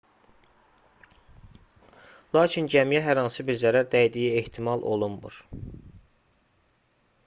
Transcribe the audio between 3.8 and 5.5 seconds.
dəydiyi ehtimal olunmur